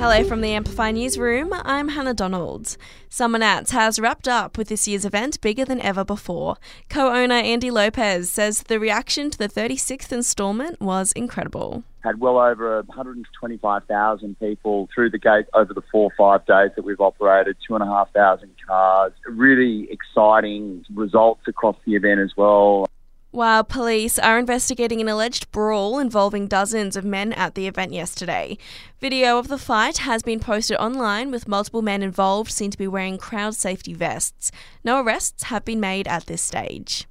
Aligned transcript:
Hello 0.00 0.24
from 0.24 0.40
the 0.40 0.54
Amplify 0.54 0.92
Newsroom. 0.92 1.52
I'm 1.52 1.88
Hannah 1.90 2.14
Donald. 2.14 2.78
Summernats 3.10 3.72
has 3.72 3.98
wrapped 3.98 4.26
up 4.26 4.56
with 4.56 4.68
this 4.68 4.88
year's 4.88 5.04
event 5.04 5.38
bigger 5.42 5.66
than 5.66 5.78
ever 5.82 6.06
before. 6.06 6.56
Co 6.88 7.12
owner 7.12 7.34
Andy 7.34 7.70
Lopez 7.70 8.30
says 8.30 8.62
the 8.62 8.80
reaction 8.80 9.28
to 9.28 9.36
the 9.36 9.46
36th 9.46 10.10
instalment 10.10 10.80
was 10.80 11.12
incredible. 11.12 11.84
Had 12.02 12.18
well 12.18 12.38
over 12.38 12.80
125,000 12.86 14.38
people 14.40 14.88
through 14.94 15.10
the 15.10 15.18
gate 15.18 15.44
over 15.52 15.74
the 15.74 15.82
four 15.92 16.04
or 16.04 16.14
five 16.16 16.46
days 16.46 16.70
that 16.76 16.82
we've 16.82 16.98
operated, 16.98 17.58
2,500 17.68 18.48
cars. 18.66 19.12
Really 19.28 19.86
exciting 19.90 20.82
results 20.94 21.42
across 21.46 21.76
the 21.84 21.94
event 21.94 22.20
as 22.20 22.32
well. 22.38 22.88
While 23.32 23.62
police 23.62 24.18
are 24.18 24.40
investigating 24.40 25.00
an 25.00 25.08
alleged 25.08 25.52
brawl 25.52 26.00
involving 26.00 26.48
dozens 26.48 26.96
of 26.96 27.04
men 27.04 27.32
at 27.34 27.54
the 27.54 27.68
event 27.68 27.92
yesterday. 27.92 28.58
Video 28.98 29.38
of 29.38 29.46
the 29.46 29.56
fight 29.56 29.98
has 29.98 30.24
been 30.24 30.40
posted 30.40 30.76
online 30.78 31.30
with 31.30 31.46
multiple 31.46 31.80
men 31.80 32.02
involved 32.02 32.50
seen 32.50 32.72
to 32.72 32.78
be 32.78 32.88
wearing 32.88 33.18
crowd 33.18 33.54
safety 33.54 33.94
vests. 33.94 34.50
No 34.82 35.00
arrests 35.00 35.44
have 35.44 35.64
been 35.64 35.78
made 35.78 36.08
at 36.08 36.26
this 36.26 36.42
stage. 36.42 37.06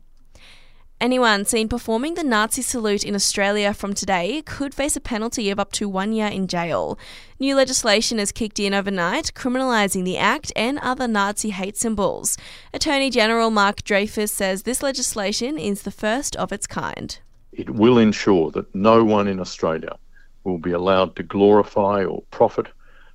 Anyone 1.02 1.46
seen 1.46 1.70
performing 1.70 2.16
the 2.16 2.26
Nazi 2.26 2.62
salute 2.62 3.06
in 3.06 3.16
Australia 3.16 3.74
from 3.74 3.94
today 3.94 4.42
could 4.42 4.76
face 4.76 4.98
a 4.98 5.00
penalty 5.00 5.50
of 5.50 5.58
up 5.58 5.72
to 5.74 5.88
one 5.88 6.12
year 6.12 6.28
in 6.28 6.46
jail. 6.46 7.00
New 7.40 7.56
legislation 7.56 8.18
has 8.18 8.34
kicked 8.34 8.60
in 8.60 8.74
overnight, 8.74 9.34
criminalising 9.34 10.04
the 10.04 10.18
act 10.18 10.52
and 10.58 10.78
other 10.80 11.08
Nazi 11.08 11.52
hate 11.52 11.78
symbols. 11.78 12.38
Attorney 12.74 13.10
General 13.10 13.50
Mark 13.50 13.86
Dreyfus 13.86 14.34
says 14.34 14.64
this 14.64 14.84
legislation 14.84 15.58
is 15.58 15.84
the 15.84 15.92
first 15.92 16.36
of 16.36 16.52
its 16.52 16.68
kind. 16.68 17.18
It 17.54 17.70
will 17.70 17.98
ensure 17.98 18.52
that 18.52 18.76
no 18.76 19.02
one 19.02 19.30
in 19.30 19.40
Australia 19.40 19.96
will 20.44 20.58
be 20.58 20.74
allowed 20.74 21.16
to 21.16 21.24
glorify 21.24 22.04
or 22.04 22.24
profit 22.30 22.68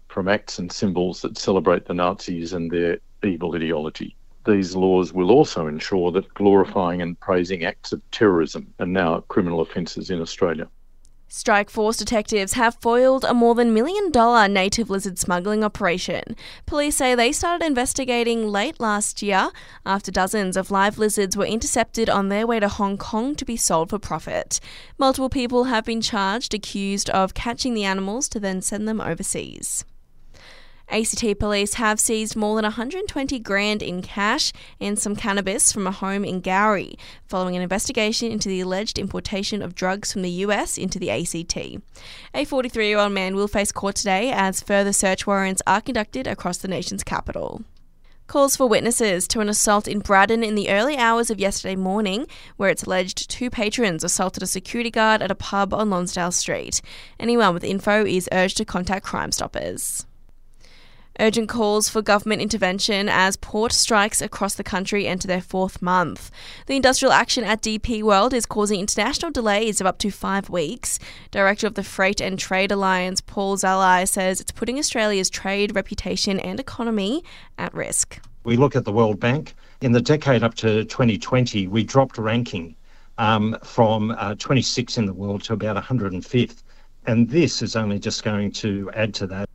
from 0.09 0.27
acts 0.27 0.59
and 0.59 0.73
symbols 0.73 1.21
that 1.21 1.37
celebrate 1.37 1.85
the 1.85 1.93
Nazis 1.93 2.55
and 2.55 2.71
their 2.71 2.97
evil 3.23 3.55
ideology. 3.55 4.17
These 4.47 4.77
laws 4.77 5.13
will 5.13 5.31
also 5.31 5.67
ensure 5.67 6.11
that 6.13 6.33
glorifying 6.35 7.01
and 7.01 7.19
praising 7.19 7.65
acts 7.65 7.93
of 7.93 8.03
terrorism 8.11 8.75
are 8.79 8.87
now 8.87 9.21
criminal 9.21 9.61
offences 9.61 10.11
in 10.11 10.21
Australia. 10.21 10.69
Strike 11.29 11.71
Force 11.71 11.97
detectives 11.97 12.53
have 12.53 12.77
foiled 12.81 13.25
a 13.25 13.35
more 13.35 13.57
than 13.57 13.75
million 13.75 14.13
dollar 14.13 14.47
native 14.47 14.89
lizard 14.89 15.19
smuggling 15.19 15.65
operation. 15.65 16.23
Police 16.65 16.95
say 16.95 17.15
they 17.15 17.33
started 17.33 17.65
investigating 17.65 18.47
late 18.47 18.79
last 18.79 19.21
year 19.21 19.51
after 19.85 20.13
dozens 20.13 20.57
of 20.57 20.71
live 20.71 20.97
lizards 20.97 21.37
were 21.37 21.47
intercepted 21.47 22.09
on 22.09 22.29
their 22.29 22.47
way 22.47 22.61
to 22.61 22.69
Hong 22.69 22.97
Kong 22.99 23.35
to 23.35 23.45
be 23.45 23.57
sold 23.57 23.91
for 23.91 23.99
profit. 23.99 24.61
Multiple 24.97 25.31
people 25.31 25.65
have 25.65 25.85
been 25.85 26.01
charged, 26.01 26.55
accused 26.55 27.11
of 27.11 27.35
catching 27.35 27.75
the 27.75 27.85
animals 27.85 28.29
to 28.29 28.39
then 28.39 28.63
send 28.63 28.87
them 28.87 29.01
overseas. 29.01 29.85
ACT 30.89 31.39
police 31.39 31.75
have 31.75 31.99
seized 31.99 32.37
more 32.37 32.57
than 32.57 32.65
120 32.65 33.39
grand 33.41 33.83
in 33.83 34.03
cash 34.03 34.53
and 34.81 34.99
some 34.99 35.17
cannabis 35.17 35.73
from 35.73 35.87
a 35.87 35.91
home 35.91 36.25
in 36.25 36.41
Gowrie, 36.41 36.99
following 37.27 37.57
an 37.57 37.63
investigation 37.63 38.31
into 38.31 38.49
the 38.49 38.61
alleged 38.61 38.99
importation 38.99 39.63
of 39.63 39.75
drugs 39.75 40.13
from 40.13 40.23
the 40.23 40.31
US 40.31 40.77
into 40.77 40.99
the 40.99 41.11
ACT. 41.11 41.57
A 42.35 42.45
43 42.45 42.89
year 42.89 42.99
old 42.99 43.13
man 43.13 43.35
will 43.35 43.49
face 43.49 43.73
court 43.73 43.97
today 43.97 44.31
as 44.31 44.61
further 44.61 44.93
search 44.93 45.27
warrants 45.27 45.63
are 45.67 45.81
conducted 45.81 46.27
across 46.27 46.59
the 46.59 46.69
nation's 46.69 47.03
capital. 47.03 47.63
Calls 48.27 48.57
for 48.57 48.67
witnesses 48.67 49.29
to 49.29 49.41
an 49.41 49.51
assault 49.51 49.87
in 49.87 49.99
Braddon 49.99 50.43
in 50.43 50.55
the 50.55 50.71
early 50.71 50.97
hours 50.97 51.31
of 51.31 51.39
yesterday 51.39 51.77
morning, 51.77 52.27
where 52.57 52.71
it's 52.71 52.85
alleged 52.85 53.29
two 53.29 53.51
patrons 53.51 54.03
assaulted 54.03 54.43
a 54.43 54.47
security 54.47 54.91
guard 54.91 55.21
at 55.21 55.31
a 55.31 55.35
pub 55.35 55.75
on 55.75 55.91
Lonsdale 55.91 56.33
Street. 56.33 56.81
Anyone 57.21 57.53
with 57.53 57.65
info 57.65 58.07
is 58.07 58.29
urged 58.33 58.57
to 58.57 58.65
contact 58.65 59.05
Crime 59.05 59.31
Stoppers. 59.31 60.07
Urgent 61.21 61.49
calls 61.49 61.89
for 61.89 62.03
government 62.03 62.43
intervention 62.43 63.09
as 63.09 63.37
port 63.37 63.71
strikes 63.71 64.21
across 64.21 64.55
the 64.55 64.65
country 64.65 65.07
enter 65.07 65.29
their 65.29 65.41
fourth 65.41 65.81
month. 65.81 66.31
The 66.67 66.75
industrial 66.75 67.13
action 67.13 67.45
at 67.45 67.63
DP 67.63 68.03
World 68.03 68.35
is 68.35 68.47
causing 68.47 68.81
international 68.81 69.31
delays 69.31 69.81
of 69.81 69.87
up 69.87 69.99
to 69.99 70.11
five 70.11 70.51
weeks. 70.51 70.99
Director 71.31 71.69
of 71.69 71.75
the 71.75 71.85
Freight 71.85 72.21
and 72.21 72.37
Trade 72.37 72.73
Alliance, 72.73 73.21
Paul 73.21 73.57
Zalai, 73.57 74.09
says 74.09 74.41
it's 74.41 74.51
putting 74.51 74.77
Australia's 74.77 75.31
trade, 75.31 75.77
reputation, 75.77 76.41
and 76.41 76.59
economy 76.59 77.23
at 77.59 77.73
risk. 77.73 78.21
We 78.43 78.57
look 78.57 78.75
at 78.75 78.85
the 78.85 78.93
World 78.93 79.21
Bank. 79.21 79.55
In 79.83 79.93
the 79.93 80.03
decade 80.03 80.43
up 80.43 80.55
to 80.57 80.85
2020, 80.85 81.69
we 81.69 81.85
dropped 81.85 82.19
ranking 82.19 82.75
um, 83.19 83.57
from 83.63 84.11
uh, 84.19 84.35
26 84.35 84.99
in 84.99 85.07
the 85.07 85.15
world 85.15 85.45
to 85.45 85.53
about 85.53 85.77
105th. 85.77 86.65
And 87.07 87.31
this 87.31 87.63
is 87.63 87.77
only 87.77 88.01
just 88.01 88.25
going 88.25 88.51
to 88.53 88.91
add 88.95 89.15
to 89.15 89.29
that. 89.29 89.49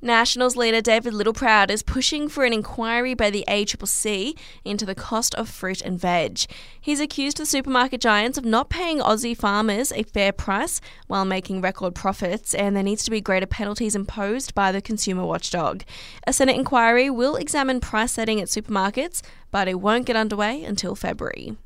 Nationals 0.00 0.54
leader 0.54 0.80
David 0.80 1.12
Littleproud 1.12 1.70
is 1.70 1.82
pushing 1.82 2.28
for 2.28 2.44
an 2.44 2.52
inquiry 2.52 3.14
by 3.14 3.30
the 3.30 3.44
ACCC 3.48 4.38
into 4.64 4.86
the 4.86 4.94
cost 4.94 5.34
of 5.34 5.48
fruit 5.48 5.80
and 5.80 5.98
veg. 5.98 6.42
He's 6.80 7.00
accused 7.00 7.38
the 7.38 7.44
supermarket 7.44 8.00
giants 8.00 8.38
of 8.38 8.44
not 8.44 8.70
paying 8.70 9.00
Aussie 9.00 9.36
farmers 9.36 9.90
a 9.90 10.04
fair 10.04 10.30
price 10.30 10.80
while 11.08 11.24
making 11.24 11.62
record 11.62 11.96
profits, 11.96 12.54
and 12.54 12.76
there 12.76 12.84
needs 12.84 13.02
to 13.04 13.10
be 13.10 13.20
greater 13.20 13.46
penalties 13.46 13.96
imposed 13.96 14.54
by 14.54 14.70
the 14.70 14.80
consumer 14.80 15.26
watchdog. 15.26 15.82
A 16.28 16.32
Senate 16.32 16.54
inquiry 16.54 17.10
will 17.10 17.34
examine 17.34 17.80
price 17.80 18.12
setting 18.12 18.40
at 18.40 18.46
supermarkets, 18.46 19.20
but 19.50 19.66
it 19.66 19.80
won't 19.80 20.06
get 20.06 20.14
underway 20.14 20.62
until 20.62 20.94
February. 20.94 21.56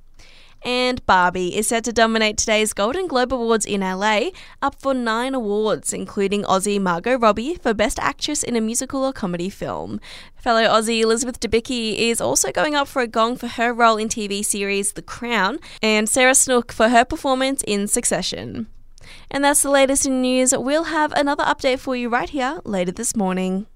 And 0.64 1.04
Barbie 1.06 1.56
is 1.56 1.66
set 1.66 1.82
to 1.84 1.92
dominate 1.92 2.38
today's 2.38 2.72
Golden 2.72 3.08
Globe 3.08 3.32
Awards 3.34 3.66
in 3.66 3.80
LA, 3.80 4.30
up 4.60 4.80
for 4.80 4.94
nine 4.94 5.34
awards, 5.34 5.92
including 5.92 6.44
Aussie 6.44 6.80
Margot 6.80 7.18
Robbie 7.18 7.56
for 7.56 7.74
Best 7.74 7.98
Actress 7.98 8.44
in 8.44 8.54
a 8.54 8.60
Musical 8.60 9.04
or 9.04 9.12
Comedy 9.12 9.50
Film. 9.50 10.00
Fellow 10.36 10.62
Aussie 10.62 11.02
Elizabeth 11.02 11.40
Debicki 11.40 11.98
is 11.98 12.20
also 12.20 12.52
going 12.52 12.74
up 12.76 12.86
for 12.86 13.02
a 13.02 13.08
gong 13.08 13.36
for 13.36 13.48
her 13.48 13.72
role 13.72 13.96
in 13.96 14.08
TV 14.08 14.44
series 14.44 14.92
The 14.92 15.02
Crown, 15.02 15.58
and 15.82 16.08
Sarah 16.08 16.34
Snook 16.34 16.72
for 16.72 16.90
her 16.90 17.04
performance 17.04 17.64
in 17.66 17.88
Succession. 17.88 18.68
And 19.30 19.44
that's 19.44 19.62
the 19.62 19.70
latest 19.70 20.06
in 20.06 20.22
news. 20.22 20.54
We'll 20.56 20.84
have 20.84 21.12
another 21.12 21.42
update 21.44 21.80
for 21.80 21.96
you 21.96 22.08
right 22.08 22.30
here 22.30 22.60
later 22.64 22.92
this 22.92 23.16
morning. 23.16 23.66